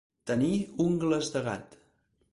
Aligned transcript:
Tenir 0.29 0.55
ungles 0.87 1.31
de 1.37 1.45
gat. 1.51 1.81